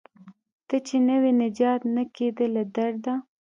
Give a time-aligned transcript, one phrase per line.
[0.67, 3.13] ته چې نه وې نجات نه کیده له درده